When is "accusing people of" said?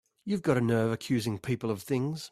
0.91-1.83